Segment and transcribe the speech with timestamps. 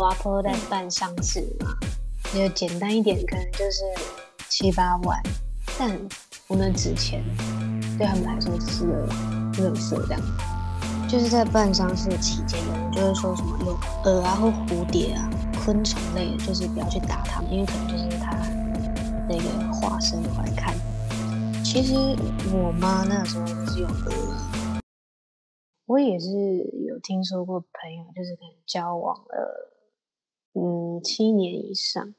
[0.00, 1.68] 阿婆在办丧事嘛，
[2.34, 3.82] 就简单一点，可能就是
[4.48, 5.22] 七八万，
[5.78, 5.98] 但
[6.46, 7.22] 我们纸钱
[7.96, 8.86] 对他们来说只是
[9.62, 10.20] 乐色这样。
[11.08, 15.30] 就是在办丧事期间，有人就会说什么有蛾啊或蝴蝶啊、
[15.64, 18.36] 昆虫类的，就是不要去打它们，因为可能就是它
[19.26, 20.74] 那个化身回来看。
[21.64, 21.94] 其实
[22.52, 23.88] 我妈那时候就是有，
[25.86, 26.28] 我也是
[26.86, 29.72] 有听说过朋友，就是可能交往了
[30.54, 32.14] 嗯七年以上，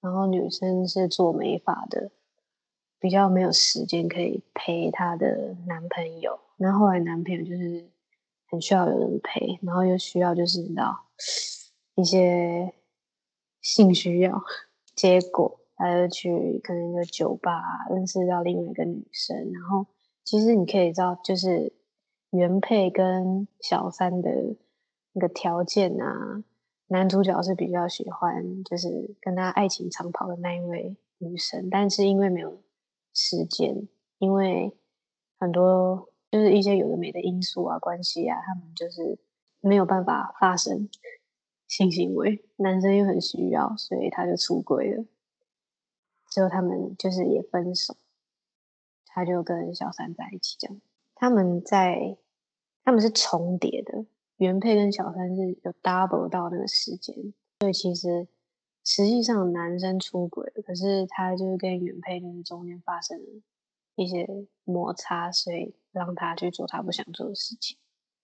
[0.00, 2.10] 然后女生是做美发的，
[2.98, 7.90] 比较没有时间可以陪她的男朋友，然后后来男朋友就是
[8.50, 11.06] 很需要有人陪，然后又需要就是你知道
[11.94, 12.74] 一些
[13.60, 14.42] 性需要，
[14.94, 19.86] 结果他就去可能一个酒吧认识到另外一个女生，然后
[20.24, 21.72] 其实你可以知道就是。
[22.30, 24.30] 原配跟小三的
[25.14, 26.44] 那个条件啊，
[26.88, 32.62] 男主角是比较喜欢，就是跟他爱情长跑的那一位女生，但是因为没有
[33.12, 33.86] 时间，
[34.18, 34.76] 因为
[35.38, 39.18] 很多就是一些有的没的因素啊、关系啊，他们就是
[39.60, 40.88] 没有办法发生
[41.66, 45.04] 性行为，男生又很需要，所以他就出轨了，
[46.30, 47.96] 最后他们就是也分手，
[49.04, 50.80] 他就跟小三在一起这样。
[51.14, 52.16] 他们在，
[52.84, 54.06] 他们是重叠的，
[54.38, 57.14] 原配跟小三是有 double 到那个时间，
[57.60, 58.26] 所以其实
[58.84, 63.42] 实际上男生出轨了，可是他就是跟原配就是中间发生了
[63.96, 64.26] 一些
[64.64, 67.76] 摩擦，所以让他去做他不想做的事情。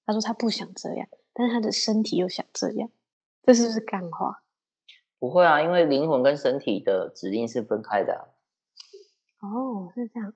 [0.06, 2.88] 他说他不想这样，但是他的身体又想这样，
[3.42, 4.42] 这是不是干话？
[5.18, 8.28] 不会啊，因为灵魂跟身体的指令是分开的。
[9.40, 10.32] 哦，是这样。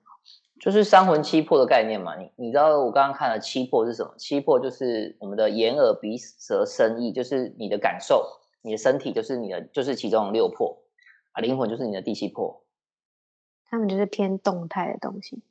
[0.59, 4.13] 就是三魂七魄的概念嘛，你你知道我刚刚看了七魄是什么？
[4.17, 10.83] 七魄就是我们的眼耳鼻舌身意，就是你的感受，你的身体就是你的，就是其中六魄
[11.31, 12.61] 啊，灵魂就是你的第七魄。
[13.69, 15.41] 他们就是偏动态的东西，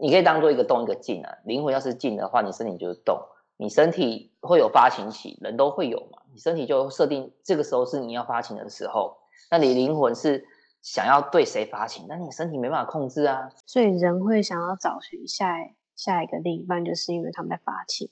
[0.00, 1.36] 你可以当做一个动一个静啊。
[1.44, 3.20] 灵魂要是静的话，你身体就是动，
[3.56, 9.16] 你身体会有发情期，人都会有嘛，你身体就设定这个时候是你要发情的时候，
[9.48, 10.48] 那你灵魂是。
[10.84, 15.56] 想要对谁发情，但你身体没办法控制啊，所以人会想要找寻下
[15.96, 18.10] 下一个另一半，就是因为他们在发情，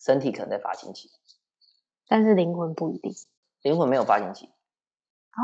[0.00, 1.10] 身体可能在发情期，
[2.08, 3.12] 但是灵魂不一定，
[3.60, 4.46] 灵魂没有发情期
[5.32, 5.38] 啊，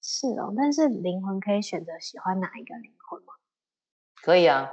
[0.00, 3.34] 是哦，但是灵魂可以选择喜欢哪一个灵魂吗？
[4.22, 4.72] 可以啊，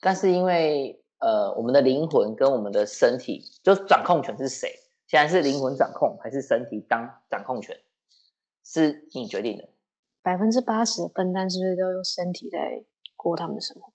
[0.00, 4.74] 但是因为呃，我们的灵魂跟我们的身体，就掌控权是谁？
[5.06, 7.78] 现在是灵魂掌控还是身体当掌控权？
[8.64, 9.68] 是你决定的。
[10.26, 13.92] 百分之八十的笨蛋是不是都用身体在过他们的生活？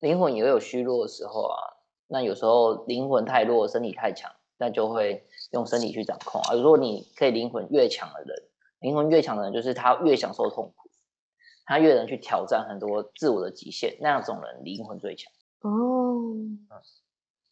[0.00, 1.56] 灵魂也会有虚弱的时候啊。
[2.08, 6.54] 那有时候灵魂太弱，身体太强，那就会用身体去掌控啊。
[6.54, 8.42] 如果你可以灵魂越强的人，
[8.80, 10.90] 灵魂越强的人，就是他越享受痛苦，
[11.64, 15.32] 他越能去挑战很多自我的极限，那样种人灵魂最强。
[15.60, 16.34] 哦，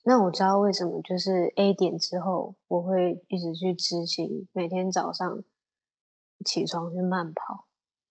[0.03, 5.45] 那我知道为什么，就是 A 点之后，我会一直去执行，每天早上
[6.45, 7.68] 起床去慢跑。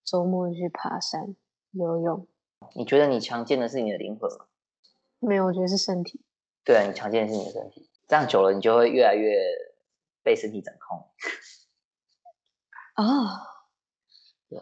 [0.08, 1.36] 周末去爬山、
[1.72, 2.26] 游泳。
[2.74, 4.46] 你觉得你强健的是你的灵魂吗？
[5.20, 6.24] 没有，我觉得是身体。
[6.64, 7.90] 对啊，你强健的是你的身体。
[8.08, 9.30] 这样久了，你就会越来越
[10.24, 11.10] 被身体掌控。
[12.94, 13.04] 啊，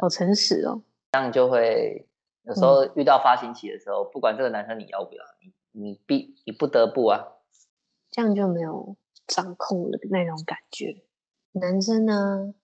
[0.01, 0.81] 好诚实哦。
[1.11, 2.09] 这样就会
[2.41, 7.23] 有时候遇到发情期的时候，不管这个男生你要不要，你你必你不得不啊。
[8.09, 11.05] 这样就没有掌控的那种感觉。
[11.51, 12.55] 男生呢？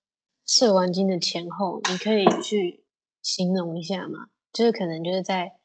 [0.54, 2.84] 射完精的前后，你可以去
[3.22, 4.28] 形容一下吗？
[4.52, 5.58] 就是可能就是在，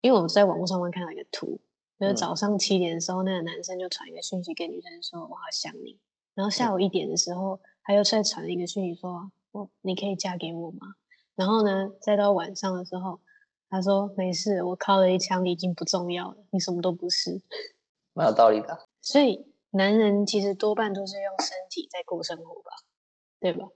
[0.00, 1.60] 因为我在网络上面看到一个图，
[1.98, 5.98] 就是早上七点的时候，那个男生就传一个讯息给女生说：“我好想你。”
[6.34, 10.94] 然后下午一点的时候，他又再传一个讯息说：“我你可以嫁给我吗？”
[11.34, 13.20] 然后呢，再到晚上的时候，
[13.68, 17.42] 他说：“没事，我靠了一枪，你已经不重要了，你什么都不是。
[18.14, 18.86] ”蛮有道理的。
[19.02, 22.70] 所以男人其实多半都是用身体在过生活吧，
[23.40, 23.66] 对吧？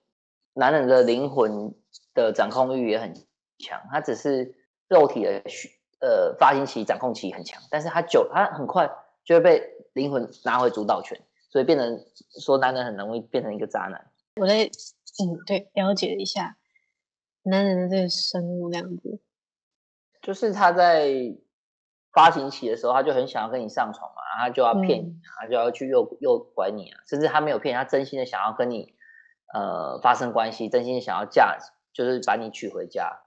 [0.54, 1.74] 男人的灵魂
[2.14, 3.12] 的掌控欲也很
[3.58, 4.54] 强，他只是
[4.88, 5.68] 肉体的需
[6.00, 8.88] 呃发情期掌控期很强，但是他久他很快
[9.24, 9.62] 就会被
[9.94, 11.20] 灵魂拿回主导权，
[11.50, 12.04] 所以变成
[12.40, 14.10] 说男人很容易变成一个渣男。
[14.36, 16.56] 我在嗯对了解一下
[17.42, 19.20] 男人的这个生物这样子，
[20.22, 21.36] 就是他在
[22.12, 28.93] 发情期的时候，他就很想要跟你上床嘛，他就要骗你，他就要去诱诱拐你啊，甚至他没有骗，他真心的想要跟你。
[29.54, 31.56] 呃，发生关系，真心想要嫁，
[31.92, 33.20] 就是把你娶回家。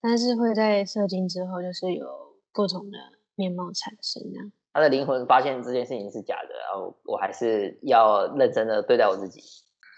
[0.00, 2.06] 但是会在射精之后，就是有
[2.52, 2.96] 不同的
[3.34, 4.50] 面貌产生呢。
[4.72, 9.42] 他的灵魂发现这件事情是假的，然后我还是要认真的对待我自己。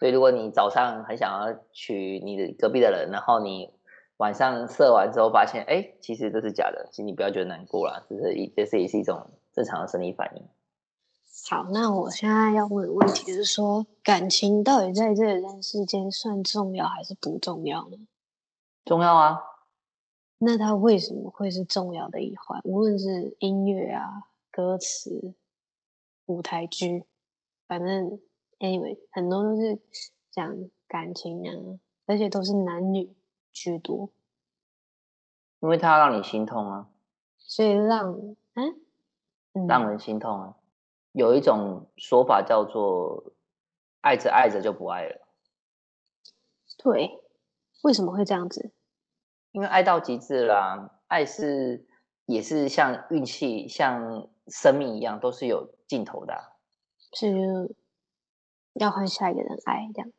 [0.00, 3.72] 所以，如果你早上很想要娶你的隔壁的人，然后你
[4.16, 10.42] 晚上射完之后发现，哎，其实这是假的，请你不要觉得难过啦，这是一，这是也是一种正常的生理反应。
[11.46, 17.98] 好，那我现在要问的问题是说，感情到底在这人世间算重要还是不重要呢？
[18.86, 19.42] 重要啊。
[20.38, 22.62] 那它为什么会是重要的一环？
[22.64, 25.34] 无论是音乐啊、歌词、
[26.24, 27.04] 舞台剧，
[27.68, 28.18] 反正
[28.58, 29.78] anyway，很多都是
[30.30, 30.56] 讲
[30.88, 33.14] 感情啊，而且都是男女
[33.52, 34.08] 居多。
[35.60, 36.88] 因为它让你心痛啊。
[37.36, 38.18] 所以让
[38.54, 40.56] 嗯，让人心痛啊。
[41.14, 43.32] 有一种说法叫做
[44.02, 45.20] “爱着爱着就不爱了”。
[46.76, 47.22] 对，
[47.84, 48.72] 为什么会这样子？
[49.52, 51.86] 因为爱到极致啦，爱是
[52.26, 56.34] 也是像运气、像生命一样，都是有尽头的。
[57.12, 57.76] 是
[58.72, 60.10] 要换下一个人爱这样？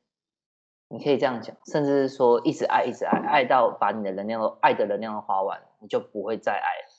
[0.88, 6.94] 你可以这样讲，甚至是说一直爱，一直爱，爱到把你的能量都爱的能量都花完，你就不会再爱了。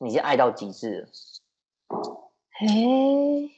[0.00, 1.08] 你已经爱到极致了。
[2.60, 3.52] 嘿，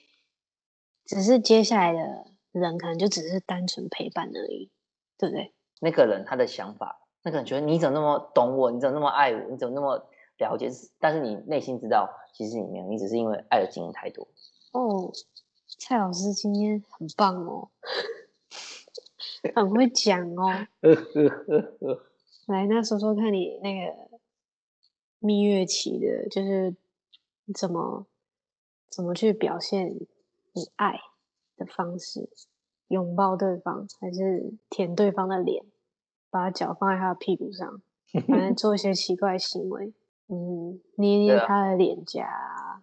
[1.07, 4.71] 只是接下来的人可能就只是单纯陪伴而已，
[5.17, 5.55] 对不对？
[5.81, 7.01] 那个人他的想法。
[7.23, 8.71] 那个人觉得你怎么那么懂我？
[8.71, 9.51] 你怎么那么爱我？
[9.51, 10.07] 你怎么那么
[10.37, 10.69] 了解？
[10.99, 14.29] 但是你内心知道，其实你没有，你只是因为爱的经验太多。
[14.73, 15.11] 哦，
[15.79, 17.71] 蔡老师今天很棒哦，
[19.55, 20.67] 很会讲哦。
[22.49, 23.97] 来，那说说看你那个
[25.21, 26.77] 蜜月期的，就是
[27.55, 28.07] 怎么
[28.91, 29.95] 怎么去表现
[30.53, 30.99] 你爱
[31.57, 32.29] 的方式？
[32.89, 35.65] 拥抱对方，还是舔对方的脸？
[36.29, 37.81] 把脚放在他的屁股上，
[38.27, 39.93] 反正做一些奇怪行为，
[40.29, 42.83] 嗯，捏捏他的脸颊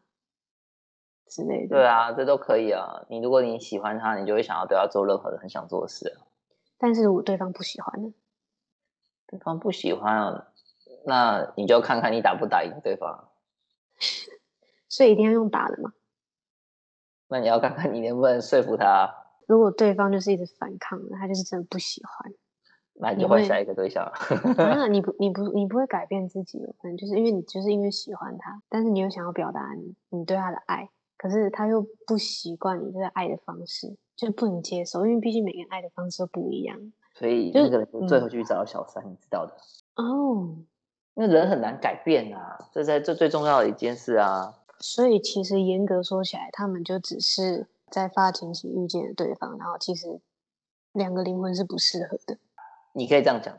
[1.28, 1.76] 之类的。
[1.76, 3.06] 对啊，这都可以啊。
[3.10, 6.18] 你如果你喜欢他，你就会想要对他做任何的很想做的事。
[6.78, 8.14] 但是如果对方不喜欢呢？
[9.28, 10.46] 对方不喜欢，
[11.06, 13.30] 那你就看看你打不打赢对方。
[14.90, 15.94] 所以一定要用打的吗？
[17.30, 19.14] 那你要看看你能不能说服他。
[19.48, 22.34] 如果对方就是一直反抗，他就是真的不喜欢。
[23.00, 24.12] 那你就换下一个对象。
[24.58, 36.92] 那 你不，你不，你不会改变自己，可能就是因为你就是因为喜欢他，但是你又想要表达你你对他的爱，可是他又不习惯你这个爱的方式，就不能接受，因为毕竟每个人爱的方式都不一样。
[37.14, 39.54] 所以那个人最后去找小三，你知道的。
[39.96, 40.58] 哦，
[41.14, 44.56] 那人很难改变啊，这在这最重要的一件事啊。
[44.80, 50.20] 所以其实严格说起来，他们就只是在发情期遇见了对方，然后其实
[50.94, 52.38] 两个灵魂是不适合的。
[52.94, 53.58] 你可以这样讲，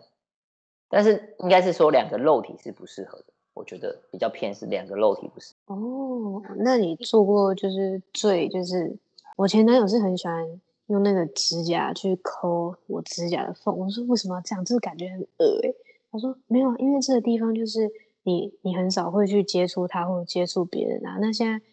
[0.88, 3.26] 但是应该是说两个肉体是不适合的。
[3.54, 5.52] 我觉得比较偏是两个肉体不适。
[5.66, 8.96] 哦，那你做过就是最就是
[9.36, 13.76] 我前男友是很喜欢用那个指甲去抠我指甲的缝。
[13.76, 14.64] 我说为什么要这样？
[14.64, 15.74] 就是感觉很恶哎。
[16.12, 17.90] 他说没有，因为这个地方就是
[18.28, 21.16] 你你很少会去接触他或者接触别人啊。
[21.20, 21.64] 那现在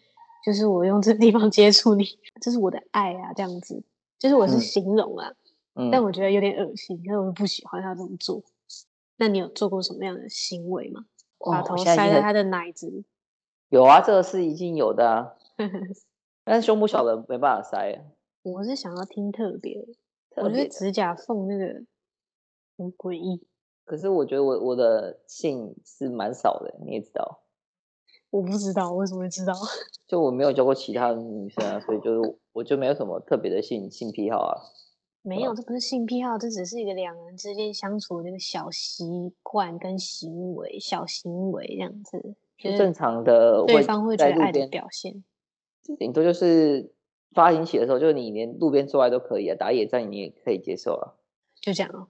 [0.44, 2.04] 就是我用这个地方 接触你，
[2.40, 3.82] 这是我的爱啊，这样子
[4.18, 5.32] 就是我是形容啊。
[5.92, 8.42] 但我觉得有点恶心，因为我不喜欢他这么做。
[9.18, 11.04] 那你有做过什么样的行为吗？
[11.38, 13.04] 把头塞在他的奶子？
[13.68, 15.36] 有啊，这个是已经有的， 啊
[16.44, 18.04] 但是胸部小的没办法塞。
[18.42, 19.86] 我是想要听特别，
[20.36, 21.82] 我觉得指甲缝那个
[22.78, 23.46] 很诡异。
[23.86, 27.40] 可是我觉得我我的性是蛮少的，你也知道。
[28.30, 29.54] 我不知道为什么会知道，
[30.06, 34.52] 就我没有交过其他的女生啊，所以就是我就没有什么特别的性性癖好啊。
[35.22, 43.64] 没有，这不是性癖好，这只是一个两人之间相处的那个小习惯跟行为，小行为这样子，就正常的。
[43.66, 45.24] 对方会觉得爱的表现，
[45.98, 46.92] 顶多就是
[47.32, 51.14] 发情期的时候，就是你连路边做爱都可以啊，打野战你也可以接受啊。
[51.60, 52.08] 就这样哦，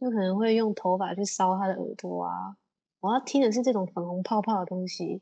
[0.00, 2.56] 就可能会用头发去烧他的耳朵啊。
[3.00, 5.20] 我要听的是这种粉红泡泡的东西，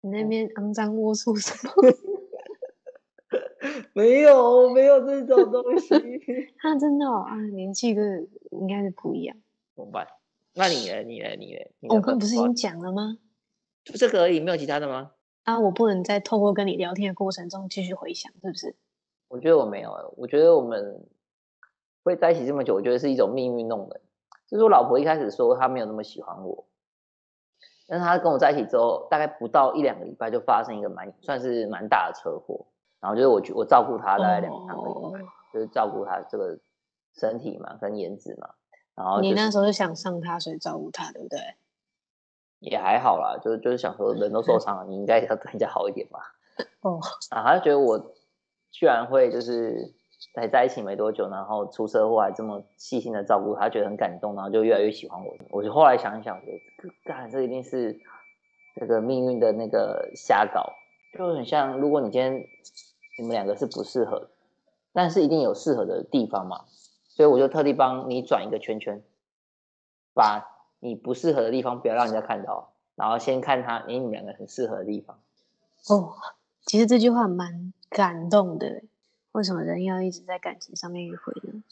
[0.00, 1.72] 你那边肮脏龌龊什么？
[3.94, 5.88] 没有，没有这种东西。
[6.58, 9.36] 他真的啊，年纪跟应该是不一样。
[9.74, 10.06] 怎么办？
[10.54, 11.02] 那你呢？
[11.02, 11.28] 你呢？
[11.38, 11.60] 你呢？
[11.88, 13.18] 我刚不是已经讲了吗？
[13.84, 15.12] 就这个而已，没有其他的吗？
[15.44, 18.76] 啊，我不能再透过跟你聊天的过程中继续回想，是不是？
[19.28, 21.06] 我觉得我没有，我觉得我们
[22.04, 24.00] 会在一起这么久，我觉得是一种命运弄人。
[24.46, 26.66] 就是我老婆一开始说她没有那么喜欢我，
[27.88, 32.66] 但是她跟我在一起之后，大概不到一两个礼拜就发生一个蛮算是蛮大的车祸。
[33.00, 36.58] 然后就是我去我照顾她大概两趟而已，就是照顾她这个
[37.16, 38.50] 身体嘛跟颜值嘛。
[38.94, 41.38] 然后你那时候是想上她，所以照顾她，对不对？
[42.60, 46.34] 也还好啦，就是就是想说人都受伤了，你应该要对人家好一点吧。
[46.80, 48.14] 哦，啊，他就觉得我
[48.70, 49.92] 居然会就是
[50.32, 55.34] 才在一起没多久，然后出车祸还这么细心的照顾他，觉得很感动，然后就越来越喜欢我。
[55.50, 58.00] 我就后来想一想，觉得干这一定是
[58.76, 60.72] 这个命运的那个瞎搞，
[61.16, 62.46] 就很像如果你今天
[63.18, 64.30] 你们两个是不适合，
[64.92, 66.64] 但是一定有适合的地方嘛，
[67.08, 69.02] 所以我就特地帮你转一个圈圈，
[70.14, 70.48] 把
[70.80, 75.18] 你不适合的地方不要让人家看到，然后先看他，哎，你们两个很适合的地方。
[75.88, 76.14] 哦，
[76.64, 78.82] 其实这句话蛮感动的。
[79.34, 81.64] 为什么人要一直在感情上面迂回呢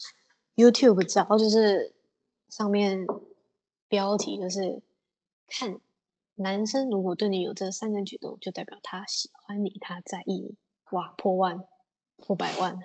[0.57, 1.93] ？YouTube 只要就是
[2.49, 3.07] 上面
[3.87, 4.81] 标题就是
[5.47, 5.79] 看
[6.35, 10.55] 男生如果对你有这三个举动，就代表他喜欢你，他在意你。
[10.91, 11.63] 哇，破万，
[12.17, 12.77] 破百万。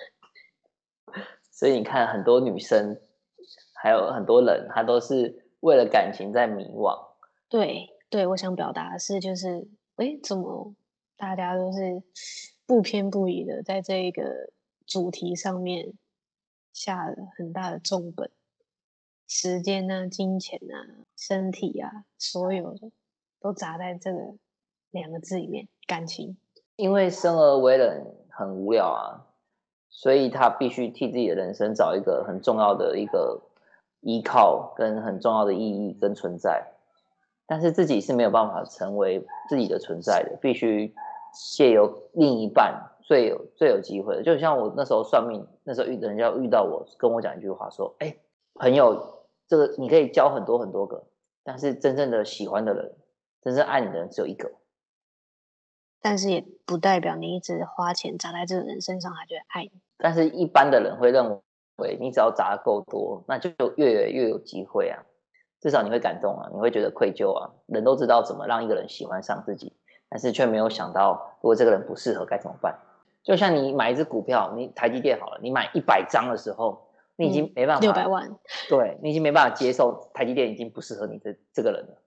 [1.50, 3.00] 所以你看，很多女生，
[3.74, 6.96] 还有很多人，他都是为了感情在迷惘。
[7.48, 9.66] 对，对，我想表达的是，就是，
[9.96, 10.72] 哎，怎么
[11.16, 12.00] 大家都是
[12.64, 14.52] 不偏不倚的，在这一个
[14.88, 15.92] 主题上面
[16.72, 18.30] 下了很大的重本，
[19.28, 22.90] 时间啊、金钱啊、身体啊，所有的
[23.38, 24.34] 都砸在这个
[24.90, 26.36] 两个字里面，感情。
[26.74, 29.26] 因为生而为人很无聊啊。
[29.90, 33.40] 所以他必须替自己的人生找一个很重要的一个
[34.00, 36.62] 依靠，跟很重要的意义跟存在，
[37.46, 40.94] 但是自己是没有办法成为自己的存在的，必须
[41.56, 44.22] 借由另一半最有最有机会的。
[44.22, 48.14] 就像我那时候算命，那时候遇人家遇到我，跟我讲一句话说：“哎，
[48.52, 51.06] 朋友，这个你可以交很多很多个，
[51.42, 52.94] 但是真正的喜欢的人，
[53.40, 54.52] 真正爱你的人只有一个。”
[56.02, 59.72] 但是也不代表你一直花钱砸在这个人身上，他就会爱你。
[59.96, 61.40] 但是一般的人会认
[61.78, 65.02] 为，你只要砸的够多，那就越越有机会啊。
[65.60, 67.50] 至少你会感动啊，你会觉得愧疚啊。
[67.66, 69.72] 人都知道怎么让一个人喜欢上自己，
[70.10, 72.78] 但是却没有想到，如果这个人不适合该怎么办。
[73.22, 78.36] 就像你买一只股票，你台积电好了，你买一百张的时候，你已经没办法六百万，
[78.68, 82.02] 对你已经没办法接受台积电已经不适合你这这个人了。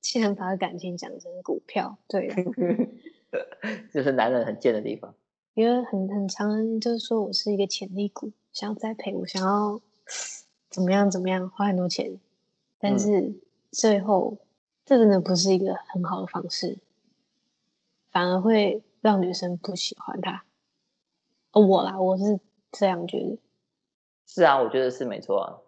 [0.00, 2.28] 既然把感情讲成股票，对。
[3.94, 5.14] 就是男人很贱的地方，
[5.54, 9.80] 因为很很常就是说我是一个潜力股，想要栽培我，想要
[10.68, 12.18] 怎么样怎么样花很多钱，
[12.80, 13.32] 但是
[13.70, 14.36] 最后
[14.84, 16.78] 这真的不是一个很好的方式，
[18.10, 20.44] 反而会让女生不喜欢他。
[21.52, 22.40] 我啦，我是
[22.72, 23.38] 这样觉得。
[24.26, 25.58] 是啊，我觉得是没错啊。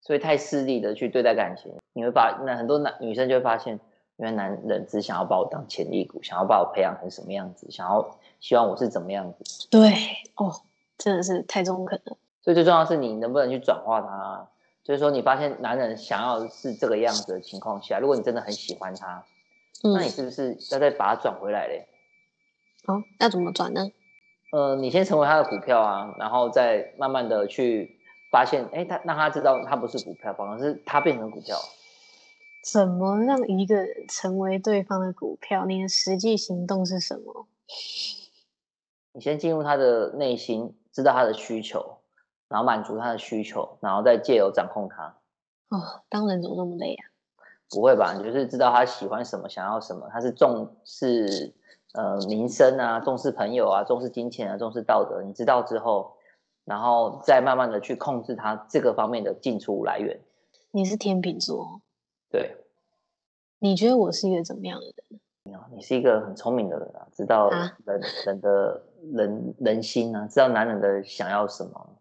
[0.00, 3.80] 所以太势利的去对待感情，你会把那很多男女生就会发现。
[4.16, 9.66] 因为男人只想要把我当潜力股，想要把我培养成什么样子，想要希望我是怎么样子。
[9.70, 9.94] 对，
[10.36, 10.60] 哦，
[10.98, 12.18] 真的是太中肯了。
[12.42, 14.46] 所以最重要是你能不能去转化它。
[14.84, 19.24] 就是说，你发现男人想要是这个样子的情况下，如果你真的很喜欢他，
[19.82, 21.88] 那你是不是要再把它转回来嘞？
[22.86, 23.90] 哦，那怎么转呢？
[24.52, 28.00] 呃，你先成为他的股票啊，然后再慢慢的去
[28.32, 31.56] 发现，哎，他让他知道他不是股票，反而是他变成股票。
[32.72, 35.66] 怎么让一个人成为对方的股票？
[35.66, 37.46] 你的实际行动是什么？
[39.12, 41.98] 你先进入他的内心，知道他的需求，
[42.48, 45.16] 然后满足他的需求，然后再借由掌控他。
[45.68, 47.09] 哦，当人怎么那么累啊？
[47.70, 48.14] 不会吧？
[48.14, 51.54] 你就是知道他喜欢什么，想要什么，他是重视
[51.94, 55.22] 呃民生啊，重视朋友啊，重视金钱啊，重视道德。
[55.22, 56.16] 你知道之后，
[56.64, 60.20] 然后再慢慢的去控制他这个方面的进出来源。
[60.72, 61.80] 你是天秤座。
[62.28, 62.56] 对，
[63.58, 65.20] 你觉得我是一个怎么样的人？
[65.72, 71.96] 你是一个很聪明的人啊，知道人人的人人心啊，知道男人的想要什么，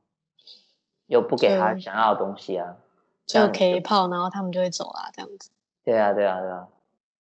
[1.07, 2.77] 又不给他想要的东西啊，
[3.25, 5.49] 就可以泡，然后他们就会走啊，这样子。
[5.89, 6.67] 对啊，对啊，对啊。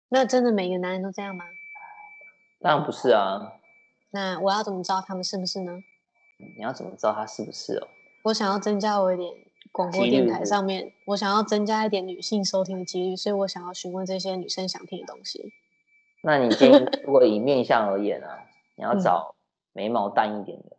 [0.09, 1.45] 那真的每个男人都这样吗？
[2.61, 3.53] 当然不是啊。
[4.11, 5.79] 那我要怎么知道他们是不是呢？
[6.57, 7.87] 你要怎么知道他是不是哦？
[8.25, 9.33] 我想要增加我一点。
[9.73, 15.53] 广播电台上面，我想要增加一点女性收听的几率，所以我想要询问这些女生想听的东西。
[16.23, 18.47] 那你建议，如果以面相而言啊，
[18.77, 19.35] 你要找
[19.73, 20.77] 眉毛淡一点的，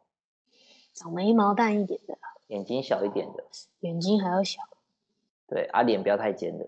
[0.93, 2.17] 找眉毛淡一点的，
[2.47, 3.43] 眼睛小一点的，
[3.81, 4.61] 眼睛还要小，
[5.47, 6.65] 对，啊，脸不要太尖的。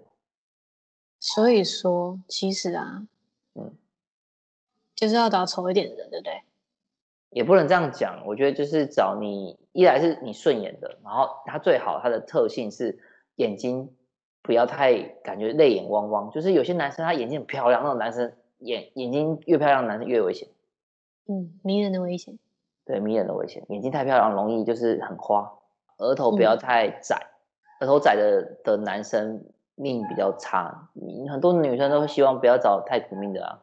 [1.19, 3.05] 所以说，其实啊，
[3.55, 3.73] 嗯，
[4.95, 6.43] 就是要找丑一点的人，对不对？
[7.29, 12.97] 也不能这样讲，我觉得就是找你，一来是你顺眼的，然后他最好他的特性是
[13.35, 13.93] 眼睛
[14.41, 20.47] 不要太感觉泪眼汪汪，就是有些男生他眼睛很漂亮，那种男生眼眼睛越漂亮，男生越危险。
[21.27, 22.39] 嗯，迷人的危险。
[22.85, 25.53] 对，迷人的危险，眼睛太漂亮容易就是很花。
[25.97, 27.27] 额头不要太窄，
[27.81, 29.43] 额头窄的的男生
[29.79, 30.89] 命比较差，
[31.29, 33.59] 很多女生都希望不要找太苦命的啊。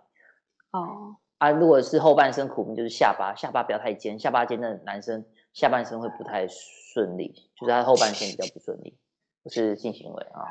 [0.72, 1.16] 哦。
[1.38, 8.96] 啊，如果是后半生苦命，就是下巴，下巴不要太尖，下巴尖的男生下半生会不太顺利，就是他后半生比较不顺利，
[9.42, 10.48] 不是性行为啊，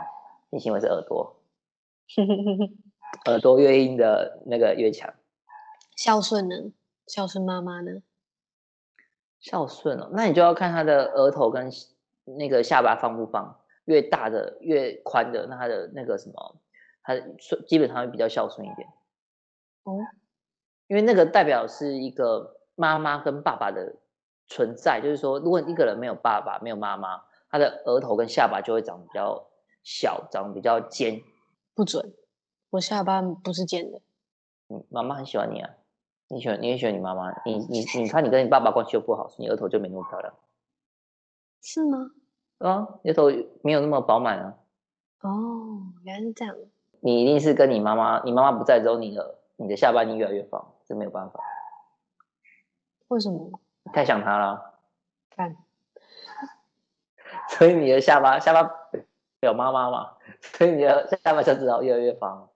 [0.52, 1.38] 性行为是耳朵，
[3.26, 5.12] 耳朵越硬的那个越强。
[5.96, 6.72] 孝顺呢？
[7.08, 8.04] 孝顺妈妈呢？
[9.40, 11.72] 孝顺哦，那你就要看他的额头跟
[12.26, 16.62] 那个下巴放不放，越大的越宽的，那他的那个什么，
[17.02, 17.16] 他
[17.68, 18.88] 基本上会比较孝顺一点。
[19.84, 19.98] 哦，
[20.88, 23.96] 因为那个代表是一个妈妈跟爸爸的
[24.48, 29.48] 存在，就是说，如果一个人没有爸爸没有妈妈，他的额头跟下巴就会长比较
[29.84, 31.22] 小，长比较尖。
[31.74, 32.14] 不准，
[32.72, 34.02] 我下巴不是尖的。
[34.70, 35.70] 嗯，妈妈很喜欢你啊。
[36.28, 40.34] 你喜欢你也喜欢你妈妈，你你你 看你跟你爸爸关系又不好，你额头就没那么漂亮，
[41.62, 42.10] 是吗？
[42.60, 43.30] 啊，额头
[43.62, 44.56] 没有那么饱满啊。
[45.22, 46.56] 哦，原来是这样。
[47.02, 51.40] 你一定是跟你妈妈，你妈妈不在之后，你的你的下巴你越来越方，这没有办法。
[53.10, 53.60] 为什么？
[53.94, 54.80] 太想他了。
[55.36, 55.56] 看。
[57.50, 58.70] 所以你的下巴下巴
[59.42, 60.14] 有妈妈嘛？
[60.42, 62.50] 所以你的下巴就知道越来越方。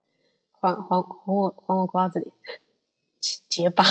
[0.61, 2.31] 还还还我还我瓜子脸。
[3.49, 3.83] 结巴，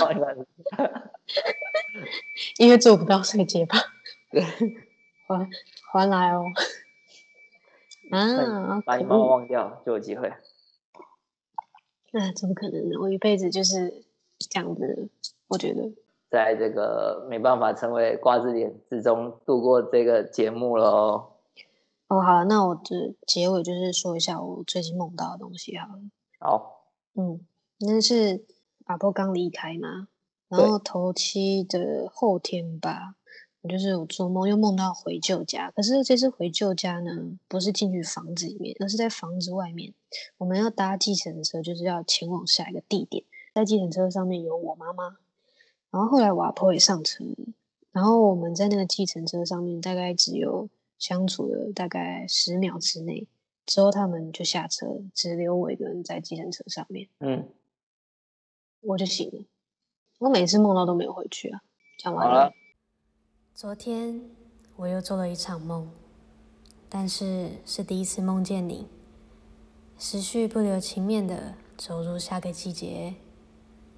[2.58, 3.76] 因为做不到，所以结巴。
[5.28, 5.48] 还
[5.92, 6.44] 还来哦！
[8.10, 10.32] 啊，把你妈妈忘掉就有机会。
[12.12, 12.98] 那怎么可能呢？
[13.00, 14.04] 我一辈子就是
[14.38, 15.10] 这样子，
[15.48, 15.90] 我觉得，
[16.30, 21.32] 在这个没办法成为瓜子脸之中度过这个节目喽哦。
[22.08, 26.00] 哦，好了，那我的结尾就是说一下我最近梦到的东西好了。
[26.38, 27.40] 好，嗯，
[27.80, 28.44] 那是。
[28.88, 30.08] 阿婆刚离开嘛，
[30.48, 33.27] 然后头七的后天吧，我
[33.66, 35.70] 就是我做梦，又梦到回旧家。
[35.70, 39.94] 可是这次回旧家呢，不是进去房子里面，而是在房子外面。
[40.36, 43.24] 我们要搭计程车，就是要前往下一个地点。
[43.54, 45.16] 在计程车上面有我妈妈，
[45.90, 47.24] 然后后来我阿婆也上车，
[47.90, 53.26] 然后我们在那个计程车上面大概只有相处了大概十秒之内，
[53.66, 57.08] 之后他们就下车，只留我一个人在计程车上面。
[57.18, 57.48] 嗯。
[58.80, 59.44] 我就醒了，
[60.20, 61.60] 我每次梦到都没有回去啊。
[61.98, 62.52] 讲完了。
[63.60, 64.20] 昨天
[64.76, 65.90] 我又做了一场梦，
[66.88, 68.86] 但是是第一次梦见你。
[69.98, 73.16] 时序不留情面的走入下个季节，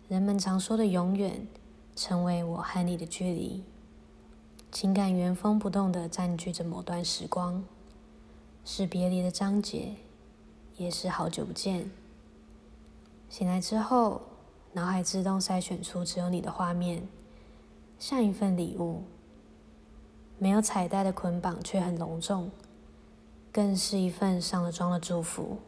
[0.08, 1.46] 人们常说的永远，
[1.94, 3.62] 成为我和你的距离。
[4.72, 7.62] 情感原封不动的占据着某段时光，
[8.64, 9.96] 是别离的章节，
[10.78, 11.90] 也是好久不见。
[13.28, 14.22] 醒来之后。
[14.72, 17.06] 脑海自动筛选出只有你的画面，
[17.98, 19.02] 像一份礼物，
[20.42, 22.50] 没有彩带的捆绑却很隆重，
[23.52, 25.58] 更是一份上了妆的祝福。